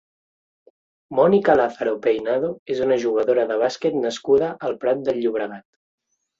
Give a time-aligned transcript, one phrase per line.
[1.19, 5.67] Mónica Lázaro Peinado és una jugadora de bàsquet nascuda al Prat de Llobregat.